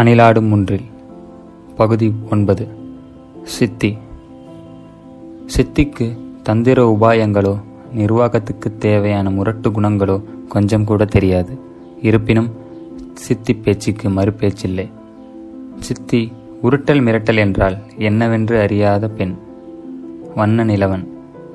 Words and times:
அணிலாடும் 0.00 0.52
ஒன்றில் 0.52 0.84
பகுதி 1.76 2.12
ஒன்பது. 2.30 2.68
சித்தி. 3.42 3.98
சித்திக்கு 5.56 6.18
தந்திர 6.42 6.96
உபாயங்களோ 7.00 7.60
நிர்வாகத்துக்கு 7.92 8.76
தேவையான 8.78 9.30
முரட்டு 9.30 9.70
குணங்களோ 9.70 10.22
கொஞ்சம் 10.48 10.84
கூட 10.84 11.04
தெரியாது. 11.04 11.58
இருப்பினும் 12.02 12.50
சித்தி 13.12 13.54
பேச்சுக்கு 13.54 14.08
மறுபேச்சில்லை. 14.08 14.90
சித்தி 15.80 16.32
உருட்டல் 16.62 17.02
மிரட்டல் 17.02 17.36
என்றால் 17.36 17.76
என்னவென்று 17.98 18.60
அறியாத 18.60 19.08
பெண். 19.08 19.34
வண்ண 20.34 20.64
நிலவன். 20.64 21.06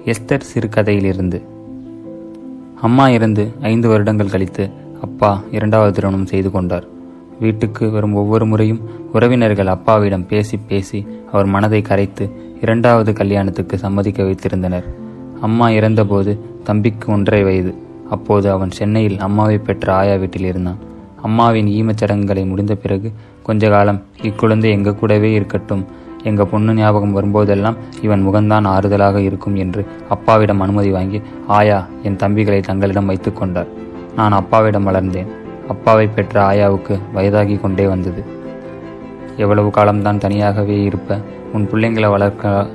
எஸ்தர் 0.06 0.42
சிறுகதையிலிருந்து. 0.54 1.42
அம்மா 2.82 3.10
இருந்து 3.10 3.52
ஐந்து 3.62 3.88
வருடங்கள் 3.88 4.30
கழித்து 4.30 4.70
அப்பா 5.02 5.42
இரண்டாவது 5.52 5.92
திருமணம் 5.92 6.26
செய்து 6.26 6.52
கொண்டார். 6.52 6.94
வீட்டுக்கு 7.40 7.92
வரும் 7.92 8.14
ஒவ்வொரு 8.14 8.46
முறையும் 8.46 8.82
உறவினர்கள் 9.14 9.68
அப்பாவிடம் 9.68 10.28
பேசி 10.28 10.58
பேசி 10.68 11.08
அவர் 11.32 11.46
மனதை 11.46 11.82
கரைத்து 11.82 12.26
இரண்டாவது 12.62 13.14
கல்யாணத்துக்கு 13.14 13.78
சம்மதிக்க 13.78 14.24
வைத்திருந்தனர். 14.24 14.84
அம்மா 15.42 15.70
இறந்தபோது 15.70 16.40
தம்பிக்கு 16.64 17.12
ஒன்றரை 17.12 17.44
வயது. 17.44 17.74
அப்போது 18.10 18.52
அவன் 18.52 18.72
சென்னையில் 18.72 19.20
அம்மாவை 19.20 19.58
பெற்ற 19.58 19.94
ஆயா 19.94 20.16
வீட்டில் 20.16 20.46
இருந்தான். 20.46 20.78
அம்மாவின் 21.22 21.68
ஈமச் 21.68 21.96
சடங்குகளை 21.96 22.46
முடிந்த 22.46 22.76
பிறகு 22.76 23.12
கொஞ்ச 23.44 23.70
காலம் 23.70 24.02
இக்குழந்தை 24.22 24.70
எங்க 24.70 24.94
கூடவே 24.94 25.34
இருக்கட்டும் 25.34 25.86
எங்க 26.24 26.46
பொண்ணு 26.46 26.74
ஞாபகம் 26.74 27.16
வரும்போதெல்லாம் 27.16 27.76
இவன் 28.02 28.28
முகம்தான் 28.28 28.68
ஆறுதலாக 28.68 29.18
இருக்கும் 29.18 29.56
என்று 29.56 29.86
அப்பாவிடம் 30.10 30.60
அனுமதி 30.60 30.90
வாங்கி 30.90 31.22
ஆயா 31.48 31.88
என் 32.04 32.16
தம்பிகளை 32.16 32.60
தங்களிடம் 32.60 33.10
வைத்துக்கொண்டார் 33.10 33.68
நான் 34.16 34.32
அப்பாவிடம் 34.32 34.88
வளர்ந்தேன். 34.88 35.44
அப்பாவை 35.68 36.08
பெற்ற 36.08 36.36
ஆயாவுக்கு 36.50 36.96
வயதாகி 37.14 37.56
கொண்டே 37.62 37.86
வந்தது. 37.88 38.22
எவ்வளவு 39.44 39.70
காலம்தான் 39.70 40.22
தனியாகவே 40.26 40.78
இருப்ப 40.84 41.20
உன் 41.54 41.68
பிள்ளைங்களை 41.72 42.10
வளர்க்க 42.16 42.68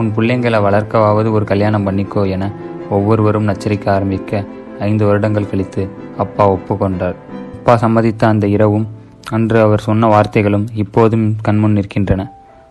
உன் 0.00 0.10
பிள்ளைங்களை 0.16 0.58
வளர்க்கவாவது 0.66 1.28
ஒரு 1.36 1.44
கல்யாணம் 1.44 1.86
பண்ணிக்கோ 1.86 2.22
என 2.28 2.44
ஒவ்வொருவரும் 2.90 3.48
நச்சரிக்க 3.48 3.86
ஆரம்பிக்க 3.90 4.44
ஐந்து 4.88 5.04
வருடங்கள் 5.06 5.50
கழித்து 5.50 5.82
அப்பா 6.16 6.44
ஒப்புக்கொண்டார் 6.54 7.16
அப்பா 7.56 7.74
சம்மதித்த 7.82 8.22
அந்த 8.26 8.46
இரவும் 8.46 8.86
அன்று 9.30 9.58
அவர் 9.60 9.84
சொன்ன 9.86 10.08
வார்த்தைகளும் 10.08 10.64
இப்போதும் 10.74 11.26
கண்முன் 11.42 11.76
நிற்கின்றன. 11.76 12.22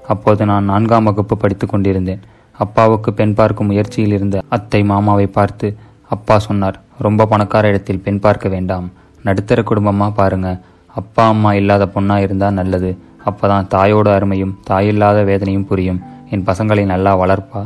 அப்போது 0.08 0.46
நான் 0.46 0.70
நான்காம் 0.72 1.04
வகுப்பு 1.04 1.36
படித்துக் 1.38 1.70
கொண்டிருந்தேன். 1.70 2.24
அப்பாவுக்கு 2.60 3.10
பெண் 3.14 3.34
பார்க்கும் 3.34 3.70
முயற்சியில் 3.72 4.12
இருந்த 4.12 4.42
அத்தை 4.50 4.82
மாமாவை 4.84 5.28
பார்த்து 5.28 5.68
அப்பா 6.10 6.36
சொன்னார். 6.40 6.78
ரொம்ப 6.98 7.26
பணக்கார 7.26 7.68
இடத்தில் 7.68 8.04
பெண் 8.06 8.20
பார்க்க 8.20 8.50
வேண்டாம். 8.50 8.88
நடுத்தர 9.24 9.64
குடும்பமாக 9.64 10.12
பாருங்க. 10.12 10.62
அப்பா 10.88 11.28
அம்மா 11.28 11.54
இல்லாத 11.54 11.86
பொண்ணாக 11.86 12.22
இருந்தால் 12.22 12.54
நல்லது. 12.54 12.98
அப்பதான் 13.30 13.68
தாயோட 13.74 14.08
அருமையும் 14.18 14.56
தாயில்லாத 14.70 15.24
வேதனையும் 15.24 15.66
புரியும். 15.66 16.02
என் 16.30 16.46
பசங்களை 16.46 16.86
நல்லா 16.86 17.12
வளர்ப்பா. 17.22 17.62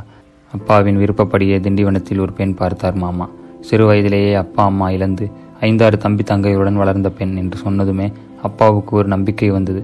அப்பாவின் 0.52 0.98
விருப்பப்படியே 0.98 1.58
திண்டிவனத்தில் 1.60 2.20
ஒரு 2.20 2.34
பெண் 2.34 2.54
பார்த்தார் 2.54 2.96
மாமா. 2.96 3.30
சிறு 3.62 3.86
வயதிலேயே 3.86 4.34
அப்பா 4.34 4.64
அம்மா 4.64 4.90
இழந்து 4.90 5.32
ஐந்தாறு 5.60 5.98
தம்பி 5.98 6.24
தங்கையுடன் 6.24 6.76
வளர்ந்த 6.76 7.10
பெண் 7.10 7.36
என்று 7.36 7.58
சொன்னதுமே 7.66 8.14
அப்பாவுக்கு 8.42 8.96
ஒரு 8.96 9.08
நம்பிக்கை 9.08 9.50
வந்தது. 9.50 9.82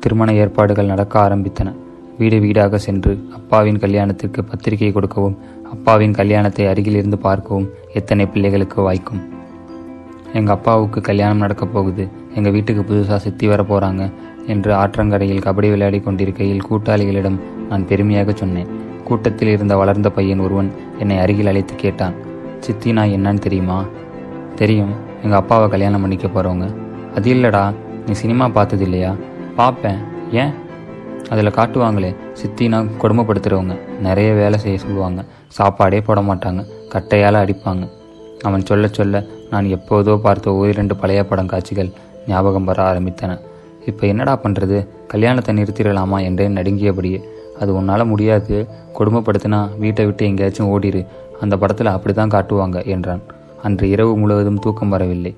திருமண 0.00 0.32
ஏற்பாடுகள் 0.32 0.92
நடக்க 0.92 1.28
ஆரம்பித்தன. 1.28 1.74
வீடு 2.18 2.38
வீடாக 2.38 2.78
சென்று 2.78 3.12
அப்பாவின் 3.34 3.78
கல்யாணத்திற்கு 3.78 4.44
பத்திரிகை 4.44 4.92
கொடுக்கவும் 4.92 5.38
அப்பாவின் 5.72 6.12
கல்யாணத்தை 6.12 6.66
அருகில் 6.66 6.98
இருந்து 7.00 7.18
பார்க்கவும் 7.18 7.70
எத்தனை 7.92 8.26
பிள்ளைகளுக்கு 8.26 8.80
வாய்க்கும். 8.82 9.33
எங்கள் 10.34 10.54
அப்பாவுக்கு 10.54 11.00
கல்யாணம் 11.00 11.38
நடக்கப் 11.38 11.72
போகுது. 11.72 12.08
எங்கள் 12.34 12.52
வீட்டுக்கு 12.52 12.94
புதுசாக 12.94 13.16
சித்தி 13.16 13.48
வர 13.48 13.62
போகிறாங்க 13.62 14.12
என்று 14.46 14.74
ஆற்றங்கரையில் 14.74 15.40
கபடி 15.40 15.70
விளையாடி 15.70 16.00
கொண்டிருக்கையில் 16.00 16.66
கூட்டாளிகளிடம் 16.70 17.40
நான் 17.68 17.86
பெருமையாக 17.86 18.32
சொன்னேன். 18.32 18.68
கூட்டத்தில் 19.04 19.48
இருந்த 19.48 19.76
வளர்ந்த 19.76 20.10
பையன் 20.10 20.38
ஒருவன் 20.38 20.72
என்னை 20.98 21.18
அருகில் 21.18 21.46
அழைத்து 21.46 21.74
கேட்டான். 21.74 22.14
சித்தி 22.58 22.92
நான் 22.92 23.08
என்னன்னு 23.08 23.38
தெரியுமா? 23.38 23.84
தெரியும். 24.54 24.92
எங்கள் 25.22 25.38
அப்பாவை 25.38 25.68
கல்யாணம் 25.68 26.00
பண்ணிக்க 26.00 26.26
போகிறவங்க 26.26 26.74
அது 27.14 27.34
இல்லடா. 27.34 27.74
நீ 28.06 28.12
சினிமா 28.12 28.48
பார்த்தது 28.48 28.82
இல்லையா 28.82 29.14
பார்ப்பேன். 29.56 29.98
ஏன்? 30.32 30.50
அதில் 31.30 31.50
காட்டுவாங்களே. 31.50 32.16
சித்தினா 32.42 32.86
கொடுமைப்படுத்துகிறவங்க 33.00 33.78
நிறைய 34.00 34.32
வேலை 34.32 34.58
செய்ய 34.58 34.78
சொல்லுவாங்க. 34.78 35.24
சாப்பாடே 35.48 36.00
போட 36.00 36.20
மாட்டாங்க. 36.20 36.64
கட்டையால் 36.88 37.44
அடிப்பாங்க. 37.44 37.88
அவன் 38.40 38.64
சொல்ல 38.64 38.88
சொல்ல 38.88 39.24
நான் 39.54 39.66
எப்போதோ 39.76 40.14
பார்த்த 40.26 40.56
ஓரிரண்டு 40.60 40.94
பழைய 41.02 41.20
படம் 41.30 41.50
காட்சிகள் 41.52 41.90
ஞாபகம் 42.30 42.68
வர 42.70 42.78
ஆரம்பித்தன. 42.90 43.32
இப்போ 43.90 44.04
என்னடா 44.12 44.34
பண்ணுறது 44.44 44.76
கல்யாணத்தை 45.12 45.52
நிறுத்திடலாமா 45.58 46.18
என்றேன் 46.28 46.56
நடுங்கியபடியே 46.58 47.20
அது 47.62 47.70
உன்னால் 47.78 48.10
முடியாது. 48.12 48.56
கொடுமைப்படுத்தினா 48.96 49.58
வீட்டை 49.82 50.04
விட்டு 50.08 50.22
எங்கேயாச்சும் 50.30 50.70
ஓடிரு. 50.74 51.02
அந்த 51.42 51.54
படத்தில் 51.62 51.94
அப்படி 51.96 52.14
தான் 52.18 52.32
காட்டுவாங்க 52.34 52.78
என்றான். 52.94 53.22
அன்று 53.66 53.84
இரவு 53.94 54.12
முழுவதும் 54.22 54.62
தூக்கம் 54.64 54.94
வரவில்லை. 54.94 55.32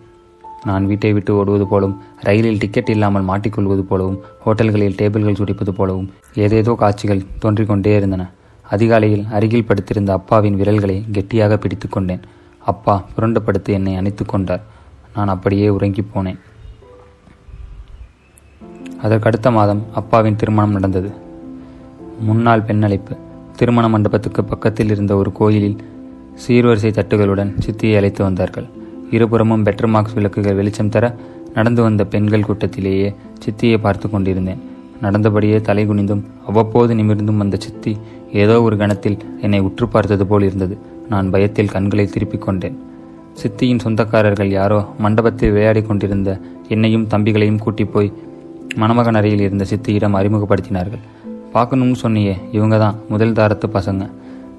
நான் 0.68 0.86
வீட்டை 0.90 1.10
விட்டு 1.16 1.32
ஓடுவது 1.40 1.64
போலவும் 1.72 1.98
ரயிலில் 2.26 2.60
டிக்கெட் 2.62 2.92
இல்லாமல் 2.94 3.26
மாட்டிக்கொள்வது 3.30 3.82
போலவும் 3.90 4.18
ஹோட்டல்களில் 4.44 4.96
டேபிள்கள் 5.00 5.38
சுடிப்பது 5.40 5.72
போலவும் 5.78 6.08
ஏதேதோ 6.44 6.72
காட்சிகள் 6.82 7.26
தோன்றிக்கொண்டே 7.42 7.92
இருந்தன. 7.98 8.24
அதிகாலையில் 8.64 9.26
அருகில் 9.36 9.68
படுத்திருந்த 9.68 10.10
அப்பாவின் 10.18 10.58
விரல்களை 10.60 10.96
கெட்டியாக 11.16 11.58
பிடித்து 11.64 11.88
கொண்டேன். 11.88 12.24
அப்பா 12.66 12.94
புரண்டுபடுத்து 13.16 13.68
என்னை 13.68 13.96
அணைத்து 13.96 14.24
கொண்டார். 14.26 14.62
நான் 15.14 15.28
அப்படியே 15.28 15.68
உறங்கிப் 15.68 16.10
போனேன். 16.14 16.38
அதற்கடுத்த 19.02 19.52
மாதம் 19.52 19.82
அப்பாவின் 19.94 20.36
திருமணம் 20.36 20.72
நடந்தது. 20.72 21.10
முன்னாள் 22.20 22.66
பெண்ணழைப்பு. 22.66 23.16
திருமண 23.56 23.88
மண்டபத்துக்கு 23.88 24.44
பக்கத்தில் 24.44 24.90
இருந்த 24.90 25.16
ஒரு 25.16 25.32
கோயிலில் 25.32 25.76
சீர்வரிசை 26.46 26.90
தட்டுகளுடன் 26.92 27.52
சித்தியை 27.66 27.96
அழைத்து 27.96 28.24
வந்தார்கள். 28.24 28.66
இருபுறமும் 29.10 29.64
பெட்டர் 29.64 29.88
மார்க்ஸ் 29.88 30.12
விளக்குகள் 30.12 30.54
வெளிச்சம் 30.54 30.88
தர 30.88 31.14
நடந்து 31.54 31.82
வந்த 31.82 32.04
பெண்கள் 32.04 32.44
கூட்டத்திலேயே 32.44 33.14
சித்தியை 33.44 33.78
பார்த்து 33.78 34.10
கொண்டிருந்தேன். 34.10 34.60
நடந்தபடியே 35.02 35.60
தலை 35.60 35.88
குனிந்தும் 35.88 36.24
அவ்வப்போது 36.46 36.94
நிமிர்ந்தும் 36.94 37.36
வந்த 37.36 37.56
சித்தி 37.60 37.98
ஏதோ 38.32 38.62
ஒரு 38.62 38.76
கணத்தில் 38.76 39.18
என்னை 39.40 39.58
உற்று 39.60 39.88
பார்த்தது 39.88 40.26
போல் 40.26 40.42
இருந்தது. 40.42 40.94
நான் 41.08 41.30
பயத்தில் 41.30 41.68
கண்களை 41.68 42.06
திருப்பிக் 42.06 42.42
கொண்டேன். 42.42 42.76
சித்தியின் 43.40 43.82
சொந்தக்காரர்கள் 43.84 44.50
யாரோ 44.50 44.84
மண்டபத்தில் 44.98 45.50
விளையாடி 45.50 45.82
கொண்டிருந்த 45.82 46.30
என்னையும் 46.68 47.08
தம்பிகளையும் 47.10 47.58
கூட்டி 47.58 47.84
போய் 47.84 48.12
மணமகன் 48.74 49.14
அறையில் 49.14 49.40
இருந்த 49.40 49.64
சித்தியிடம் 49.64 50.16
அறிமுகப்படுத்தினார்கள். 50.20 51.04
பார்க்கணும்னு 51.52 51.98
சொன்னியே 52.02 52.36
இவங்க 52.52 52.78
தான் 52.78 52.96
முதல் 53.08 53.32
தாரத்து 53.32 53.66
பசங்க. 53.72 54.04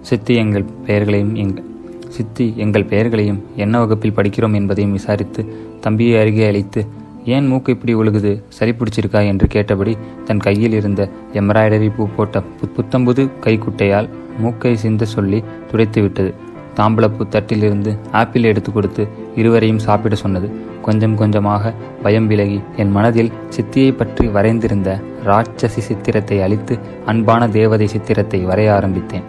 சித்தி 0.02 0.36
எங்கள் 0.36 0.66
பெயர்களையும் 0.86 1.36
எங்கள் 1.36 1.66
சித்தி 2.08 2.54
எங்கள் 2.58 2.86
பெயர்களையும் 2.86 3.42
என்ன 3.56 3.80
வகுப்பில் 3.80 4.18
படிக்கிறோம் 4.18 4.54
என்பதையும் 4.54 4.92
விசாரித்து 4.92 5.42
தம்பியை 5.82 6.22
அருகே 6.22 6.46
அழைத்து 6.48 6.82
ஏன் 7.28 7.48
மூக்கு 7.48 7.72
இப்படி 7.72 7.96
ஒழுகுது 7.96 8.44
சரி 8.50 8.72
பிடிச்சிருக்கா 8.72 9.28
என்று 9.28 9.48
கேட்டபடி 9.48 9.98
தன் 10.26 10.40
கையில் 10.40 10.72
இருந்த 10.72 11.10
எம்ப்ராய்டரி 11.34 11.92
பூ 11.96 12.08
போட்ட 12.16 12.40
பு- 12.40 12.80
புத்தம்புது 12.80 13.30
கைக்குட்டையால் 13.42 14.10
மூக்கை 14.38 14.78
சிந்த 14.78 15.06
சொல்லி 15.06 15.44
துடைத்து 15.72 16.02
விட்டது. 16.02 16.34
தாம்பளப்பூ 16.76 17.28
தட்டிலிருந்து 17.30 17.98
ஆப்பிள் 18.12 18.44
எடுத்து 18.44 18.72
கொடுத்து 18.72 19.08
இருவரையும் 19.36 19.80
சாப்பிட 19.80 20.16
சொன்னது. 20.16 20.50
கொஞ்சம் 20.82 21.16
கொஞ்சமாக 21.16 21.74
பயம் 22.04 22.28
விலகி 22.28 22.62
என் 22.76 22.92
மனதில் 22.92 23.32
சித்தியை 23.56 23.96
பற்றி 23.96 24.28
வரைந்திருந்த 24.28 25.02
ராட்சசி 25.26 25.80
சித்திரத்தை 25.80 26.42
அழித்து 26.42 26.80
அன்பான 27.06 27.50
தேவதை 27.50 27.88
சித்திரத்தை 27.88 28.46
வரைய 28.46 28.70
ஆரம்பித்தேன். 28.72 29.24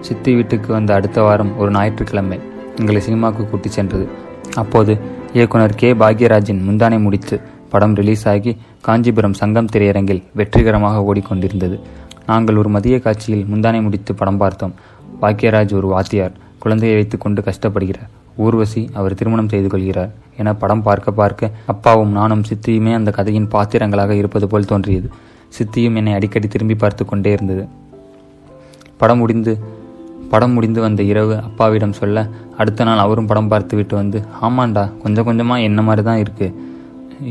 சித்தி 0.00 0.34
வீட்டுக்கு 0.34 0.72
வந்த 0.72 0.94
அடுத்த 0.94 1.22
வாரம் 1.22 1.58
ஒரு 1.58 1.70
ஞாயிற்றுக்கிழமை 1.70 2.40
எங்களை 2.76 3.00
சினிமாவுக்கு 3.00 3.48
கூட்டிச் 3.48 3.72
சென்றது. 3.72 4.08
அப்போது 4.54 5.16
இயக்குனர் 5.36 5.74
கே. 5.74 5.92
பாக்யராஜின் 5.92 6.60
முந்தானை 6.68 7.00
முடித்து 7.00 7.40
படம் 7.70 7.94
ரிலீஸ் 7.94 8.28
ஆகி 8.28 8.56
காஞ்சிபுரம் 8.80 9.34
சங்கம் 9.34 9.68
திரையரங்கில் 9.72 10.22
வெற்றிகரமாக 10.34 11.02
ஓடிக்கொண்டிருந்தது. 11.08 11.80
நாங்கள் 12.26 12.56
ஒரு 12.56 12.68
மதிய 12.68 13.00
காட்சியில் 13.00 13.44
முந்தானை 13.44 13.82
முடித்து 13.82 14.14
படம் 14.14 14.36
பார்த்தோம். 14.36 14.74
பாக்யராஜ் 15.22 15.74
ஒரு 15.74 15.86
வாத்தியார் 15.86 16.32
குழந்தையை 16.58 16.96
வைத்துக்கொண்டு 16.96 17.42
கஷ்டப்படுகிறார். 17.42 18.10
ஊர்வசி 18.36 18.90
அவர் 18.92 19.14
திருமணம் 19.14 19.48
செய்து 19.48 19.68
கொள்கிறார் 19.68 20.12
என 20.36 20.54
படம் 20.54 20.82
பார்க்க 20.82 21.10
பார்க்க 21.10 21.50
அப்பாவும் 21.66 22.12
நானும் 22.12 22.44
சித்தியுமே 22.50 22.94
அந்த 22.94 23.10
கதையின் 23.10 23.48
பாத்திரங்களாக 23.48 24.10
இருப்பது 24.10 24.46
போல் 24.48 24.64
தோன்றியது. 24.64 25.10
சித்தியும் 25.58 25.96
என்னை 25.96 26.12
அடிக்கடி 26.12 26.48
திரும்பி 26.48 26.74
பார்த்து 26.74 27.04
கொண்டே 27.04 27.32
இருந்தது. 27.32 27.68
படம் 28.96 29.18
முடிந்து 29.18 29.52
படம் 30.32 30.54
முடிந்து 30.56 30.80
வந்த 30.86 31.02
இரவு 31.02 31.34
அப்பாவிடம் 31.48 31.98
சொல்ல 31.98 32.26
அடுத்த 32.60 32.84
நாள் 32.84 33.04
அவரும் 33.04 33.28
படம் 33.30 33.50
பார்த்து 33.52 33.76
விட்டு 33.76 33.94
வந்து 34.00 34.18
ஆமாண்டா 34.46 34.84
கொஞ்சம் 35.02 35.26
கொஞ்சமாக 35.28 35.66
என்ன 35.68 35.82
மாதிரி 35.82 36.02
தான் 36.08 36.22
இருக்குது 36.24 36.66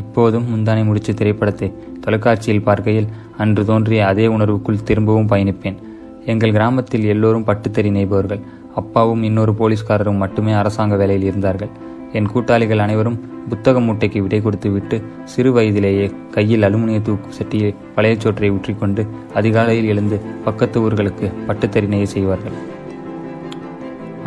இப்போதும் 0.02 0.48
முந்தானை 0.52 0.82
முடிச்ச 0.88 1.12
திரைப்படத்தை 1.14 1.68
தொலைக்காட்சியில் 2.04 2.66
பார்க்கையில் 2.68 3.10
அன்று 3.44 3.64
தோன்றிய 3.70 4.02
அதே 4.12 4.26
உணர்வுக்குள் 4.36 4.86
திரும்பவும் 4.90 5.30
பயணிப்பேன். 5.32 5.78
எங்கள் 6.26 6.56
கிராமத்தில் 6.56 7.06
எல்லோரும் 7.14 7.46
பட்டுத்தறி 7.50 7.90
நெய்பவர்கள் 7.98 8.42
அப்பாவும் 8.82 9.24
இன்னொரு 9.28 9.54
போலீஸ்காரரும் 9.60 10.22
மட்டுமே 10.24 10.54
அரசாங்க 10.62 10.96
வேலையில் 11.02 11.28
இருந்தார்கள். 11.30 11.72
என் 12.18 12.30
கூட்டாளிகள் 12.34 12.84
அனைவரும் 12.86 13.20
புத்தக 13.52 13.80
மூட்டைக்கு 13.80 14.20
விடை 14.24 14.40
கொடுத்து 14.42 14.70
விட்டு 14.76 14.98
சிறு 15.34 15.52
வயதிலேயே 15.58 16.08
கையில் 16.36 16.66
அலுமினிய 16.68 17.02
தூக்கு 17.08 17.30
சட்டியை 17.40 17.70
பழைய 17.98 18.16
சோற்றை 18.24 18.50
ஊற்றிக்கொண்டு 18.56 19.04
அதிகாலையில் 19.42 19.92
எழுந்து 19.94 20.20
பக்கத்து 20.48 20.80
ஊர்களுக்கு 20.88 21.30
பட்டுத்தறி 21.50 21.90
நெய்ய 21.94 22.08
செய்வார்கள். 22.16 22.58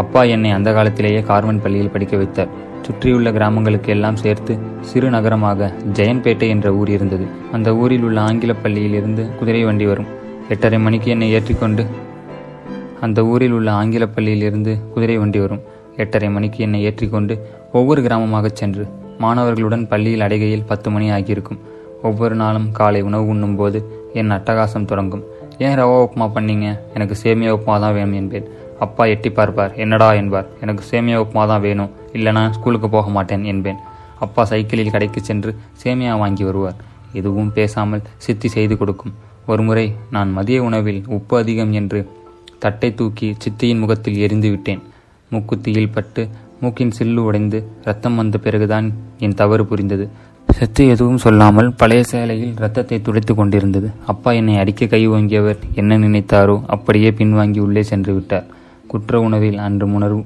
அப்பா 0.02 0.20
என்னை 0.34 0.50
அந்த 0.50 0.70
காலத்திலேயே 0.72 1.20
கார்மன் 1.20 1.62
பள்ளியில் 1.62 1.94
படிக்க 1.94 2.14
வைத்தார். 2.16 2.52
சுற்றியுள்ள 2.82 3.28
கிராமங்களுக்கு 3.32 3.90
எல்லாம் 3.92 4.16
சேர்த்து 4.16 4.52
சிறு 4.80 5.08
நகரமாக 5.10 5.72
ஜெயன்பேட்டை 5.92 6.46
என்ற 6.54 6.66
ஊர் 6.72 6.90
இருந்தது. 6.90 7.26
அந்த 7.52 7.68
ஊரில் 7.80 8.02
உள்ள 8.02 8.18
ஆங்கில 8.20 8.52
பள்ளியில் 8.54 8.96
இருந்து 9.00 9.22
குதிரை 9.38 9.64
வண்டி 9.64 9.86
வரும். 9.90 10.08
எட்டரை 10.48 10.78
மணிக்கு 10.78 11.10
என்னை 11.10 11.28
ஏற்றிக்கொண்டு 11.32 11.84
அந்த 13.00 13.20
ஊரில் 13.32 13.54
உள்ள 13.58 13.68
ஆங்கில 13.80 14.06
பள்ளியில் 14.06 14.42
இருந்து 14.42 14.72
குதிரை 14.94 15.16
வண்டி 15.18 15.40
வரும். 15.44 15.62
எட்டரை 15.96 16.28
மணிக்கு 16.30 16.58
என்னை 16.66 16.80
ஏற்றிக்கொண்டு 16.82 17.34
ஒவ்வொரு 17.72 18.00
கிராமமாகச் 18.02 18.58
சென்று 18.60 18.84
மாணவர்களுடன் 19.20 19.86
பள்ளியில் 19.88 20.24
அடைகையில் 20.26 20.66
பத்து 20.70 20.88
மணி 20.90 21.08
ஆகியிருக்கும். 21.10 21.60
ஒவ்வொரு 22.02 22.34
நாளும் 22.34 22.68
காலை 22.72 23.00
உணவு 23.08 23.26
உண்ணும் 23.26 23.56
போது 23.56 23.78
என் 24.12 24.30
அட்டகாசம் 24.30 24.90
தொடங்கும். 24.90 25.24
ஏன் 25.58 25.78
ரவா 25.78 25.96
உப்புமா 26.04 26.26
பண்ணீங்க? 26.34 26.66
எனக்கு 26.94 27.16
சேமியா 27.22 27.50
உப்புமா 27.56 27.78
தான் 27.80 27.96
வேணும் 27.98 28.18
என்பேன். 28.22 28.48
அப்பா 28.86 29.04
எட்டி 29.14 29.30
பார்ப்பார். 29.38 29.72
என்னடா 29.84 30.08
என்பார். 30.20 30.50
எனக்கு 30.64 30.84
சேமியா 30.90 31.16
உப்புமா 31.24 31.44
தான் 31.52 31.64
வேணும். 31.68 31.90
இல்லைனா 32.18 32.42
ஸ்கூலுக்கு 32.56 32.88
போக 32.94 33.08
மாட்டேன் 33.16 33.44
என்பேன். 33.52 33.80
அப்பா 34.24 34.44
சைக்கிளில் 34.50 34.94
கடைக்கு 34.94 35.20
சென்று 35.30 35.50
சேமியா 35.82 36.14
வாங்கி 36.22 36.44
வருவார். 36.44 36.78
எதுவும் 37.18 37.52
பேசாமல் 37.58 38.06
சித்தி 38.24 38.48
செய்து 38.48 38.74
கொடுக்கும். 38.76 39.14
ஒருமுறை 39.46 39.86
நான் 40.14 40.30
மதிய 40.38 40.58
உணவில் 40.62 41.02
உப்பு 41.16 41.34
அதிகம் 41.42 41.72
என்று 41.72 42.00
தட்டை 42.64 42.90
தூக்கி 42.94 43.28
சித்தியின் 43.42 43.82
முகத்தில் 43.82 44.18
எரிந்து 44.24 44.48
விட்டேன். 44.50 44.82
மூக்குத்தியில் 45.32 45.94
பட்டு 45.94 46.22
மூக்கின் 46.62 46.94
சில்லு 46.98 47.20
உடைந்து 47.28 47.58
ரத்தம் 47.84 48.18
வந்த 48.20 48.38
பிறகுதான் 48.38 48.88
என் 49.24 49.36
தவறு 49.40 49.64
புரிந்தது. 49.70 50.06
சித்தி 50.48 50.84
எதுவும் 50.88 51.20
சொல்லாமல் 51.24 51.68
பழைய 51.80 52.02
சேலையில் 52.12 52.54
ரத்தத்தை 52.62 52.98
துடைத்து 53.02 53.34
கொண்டிருந்தது. 53.34 53.88
அப்பா 54.12 54.30
என்னை 54.40 54.54
அடிக்க 54.58 54.86
கை 54.86 55.02
ஓங்கியவர் 55.08 55.60
என்ன 55.80 55.98
நினைத்தாரோ 55.98 56.56
அப்படியே 56.76 57.10
பின்வாங்கி 57.10 57.60
உள்ளே 57.66 57.82
சென்று 57.82 58.12
விட்டார். 58.14 58.48
குற்ற 58.90 59.20
உணவில் 59.20 59.58
அன்று 59.58 59.86
உணர்வு 59.92 60.22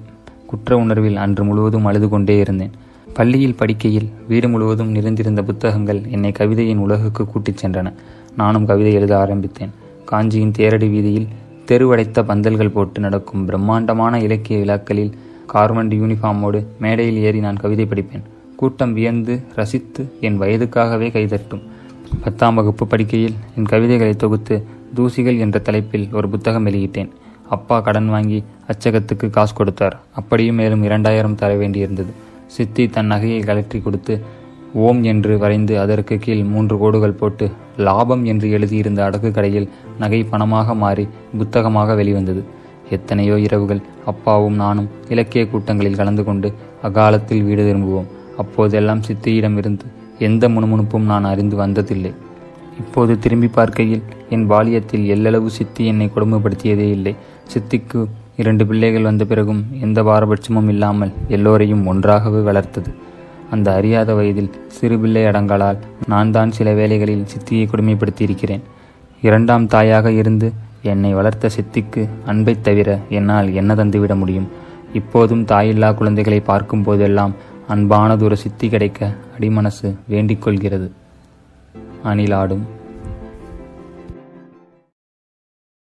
குற்ற 0.46 0.76
உணர்வில் 0.76 1.16
அன்று 1.16 1.44
முழுவதும் 1.44 1.84
அழுது 1.84 2.08
கொண்டே 2.08 2.38
இருந்தேன். 2.38 2.70
பள்ளியில் 3.14 3.56
படிக்கையில் 3.58 4.08
வீடு 4.28 4.49
முழுவதும் 4.49 4.90
நிறைந்திருந்த 4.90 5.43
புத்தகங்கள் 5.43 6.00
என்னை 6.11 6.32
கவிதையின் 6.32 6.76
உலகுக்கு 6.76 7.26
கூட்டிச் 7.26 7.66
சென்றன. 7.66 7.93
நானும் 8.37 8.66
கவிதை 8.66 8.93
எழுத 8.93 9.19
ஆரம்பித்தேன். 9.19 9.72
காஞ்சியின் 10.05 10.52
தேரடி 10.58 10.90
வீதியில் 10.90 11.26
தெருவடைத்த 11.66 12.22
பந்தல்கள் 12.22 12.70
போட்டு 12.70 13.00
நடக்கும் 13.00 13.44
பிரம்மாண்டமான 13.44 14.20
இலக்கிய 14.20 14.58
விழாக்களில் 14.58 15.12
கார்மெண்ட் 15.55 15.94
யூனிஃபார்மோடு 16.00 16.67
மேடையில் 16.81 17.17
ஏறி 17.17 17.40
நான் 17.40 17.56
கவிதை 17.56 17.87
படிப்பேன். 17.87 18.25
கூட்டம் 18.56 18.93
வியந்து 18.93 19.43
ரசித்து 19.55 20.12
என் 20.20 20.40
வயதுக்காகவே 20.40 21.10
கைதட்டும். 21.10 21.62
பத்தாம் 22.25 22.55
வகுப்பு 22.55 22.87
படிக்கையில் 22.87 23.37
என் 23.56 23.67
கவிதைகளை 23.67 24.14
தொகுத்து 24.14 24.64
தூசிகள் 24.96 25.38
என்ற 25.38 25.58
தலைப்பில் 25.58 26.08
ஒரு 26.12 26.28
புத்தகம் 26.28 26.67
வெளியிட்டேன். 26.67 27.10
அப்பா 27.55 27.76
கடன் 27.81 28.08
வாங்கி 28.08 28.38
அச்சகத்துக்கு 28.73 29.26
காசு 29.31 29.52
கொடுத்தார். 29.55 29.96
அப்படியும் 30.20 30.58
மேலும் 30.61 30.82
இரண்டாயிரம் 30.82 31.38
தர 31.41 31.50
வேண்டியிருந்தது. 31.55 32.12
சித்தி 32.46 32.85
தன் 32.94 33.11
நகையை 33.12 33.41
கலற்றி 33.49 33.79
கொடுத்து 33.82 34.14
ஓம் 34.85 35.00
என்று 35.02 35.35
வரைந்து 35.43 35.75
அதற்கு 35.82 36.14
கீழ் 36.19 36.43
மூன்று 36.52 36.75
கோடுகள் 36.79 37.19
போட்டு 37.20 37.46
லாபம் 37.87 38.23
என்று 38.25 38.46
எழுதியிருந்த 38.50 39.00
அடகு 39.08 39.31
கடையில் 39.31 39.69
நகை 39.99 40.20
பணமாக 40.32 40.75
மாறி 40.75 41.05
புத்தகமாக 41.38 41.94
வெளிவந்தது. 41.94 42.43
எத்தனையோ 42.91 43.37
இரவுகள் 43.46 43.82
அப்பாவும் 44.11 44.56
நானும் 44.62 44.88
இலக்கிய 45.08 45.43
கூட்டங்களில் 45.52 46.00
கலந்து 46.00 46.25
கொண்டு 46.25 46.49
அகாலத்தில் 46.82 47.46
வீடு 47.49 47.62
திரும்புவோம். 47.69 48.11
அப்போதெல்லாம் 48.43 49.05
சித்தியிடமிருந்து 49.08 49.87
எந்த 50.19 50.49
முணுமுணுப்பும் 50.49 51.08
நான் 51.12 51.31
அறிந்து 51.31 51.56
வந்ததில்லை. 51.56 52.12
இப்போது 52.82 53.12
திரும்பி 53.19 53.49
பார்க்கையில் 53.56 54.05
என் 54.35 54.46
பாலியத்தில் 54.50 55.05
எல்லளவு 55.14 55.49
சித்தி 55.58 55.82
என்னை 55.87 56.11
கொடுமைப்படுத்தியதே 56.14 56.88
இல்லை. 56.96 57.14
சித்திக்கு 57.52 58.00
இரண்டு 58.37 58.67
பிள்ளைகள் 58.67 59.02
வந்த 59.02 59.25
பிறகும் 59.25 59.61
எந்த 59.81 60.02
பாரபட்சமும் 60.02 60.69
இல்லாமல் 60.69 61.12
எல்லோரையும் 61.29 61.87
ஒன்றாகவே 61.87 62.41
வளர்த்தது. 62.41 62.91
அந்த 63.50 63.75
அறியாத 63.75 64.14
வயதில் 64.14 64.50
சிறு 64.67 64.99
பிள்ளை 64.99 65.23
அடங்கலால் 65.23 65.79
நான் 66.06 66.31
தான் 66.31 66.50
சில 66.50 66.73
வேளைகளில் 66.73 67.26
சித்தியை 67.32 67.64
கொடுமைப்படுத்தியிருக்கிறேன். 67.67 68.64
இரண்டாம் 69.20 69.67
தாயாக 69.67 70.12
இருந்து 70.12 70.52
என்னை 70.82 71.14
வளர்த்த 71.14 71.50
சித்திக்கு 71.56 72.08
அன்பை 72.26 72.55
தவிர 72.61 72.99
என்னால் 73.08 73.52
என்ன 73.52 73.75
தந்துவிட 73.75 74.14
முடியும்? 74.17 74.49
இப்போதும் 74.93 75.44
தாயில்லா 75.44 75.94
குழந்தைகளை 75.94 76.41
பார்க்கும் 76.41 76.82
போதெல்லாம் 76.82 77.35
அன்பானதொரு 77.69 78.32
சித்தி 78.32 78.69
கிடைக்க 78.69 79.11
அடிமனசு 79.38 79.88
வேண்டிக் 80.06 80.43
கொள்கிறது. 80.43 80.88
அணிலாடும் 82.05 82.64